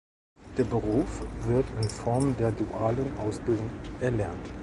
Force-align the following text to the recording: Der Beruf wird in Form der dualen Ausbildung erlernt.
Der 0.57 0.63
Beruf 0.63 1.21
wird 1.41 1.67
in 1.79 1.87
Form 1.87 2.35
der 2.37 2.51
dualen 2.51 3.15
Ausbildung 3.19 3.69
erlernt. 3.99 4.49